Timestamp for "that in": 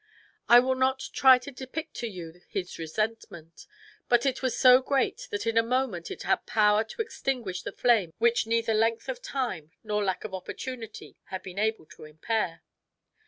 5.29-5.59